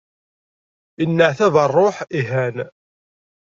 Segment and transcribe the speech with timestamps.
[0.99, 2.57] Yenneɛtab rruḥ, ihan.